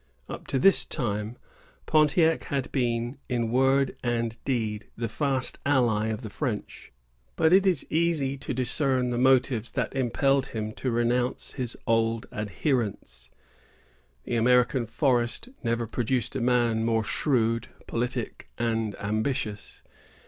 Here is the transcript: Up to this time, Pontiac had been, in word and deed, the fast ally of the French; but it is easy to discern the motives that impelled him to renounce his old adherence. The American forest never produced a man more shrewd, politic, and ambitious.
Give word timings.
Up 0.27 0.47
to 0.47 0.57
this 0.57 0.83
time, 0.83 1.37
Pontiac 1.85 2.45
had 2.45 2.71
been, 2.71 3.19
in 3.29 3.51
word 3.51 3.95
and 4.03 4.43
deed, 4.43 4.87
the 4.97 5.07
fast 5.07 5.59
ally 5.63 6.07
of 6.07 6.23
the 6.23 6.29
French; 6.31 6.91
but 7.35 7.53
it 7.53 7.67
is 7.67 7.85
easy 7.91 8.35
to 8.35 8.51
discern 8.51 9.11
the 9.11 9.19
motives 9.19 9.69
that 9.69 9.93
impelled 9.95 10.47
him 10.47 10.71
to 10.71 10.89
renounce 10.89 11.51
his 11.51 11.77
old 11.85 12.25
adherence. 12.31 13.29
The 14.23 14.37
American 14.37 14.87
forest 14.87 15.49
never 15.61 15.85
produced 15.85 16.35
a 16.35 16.41
man 16.41 16.83
more 16.83 17.03
shrewd, 17.03 17.67
politic, 17.85 18.49
and 18.57 18.95
ambitious. 18.99 19.83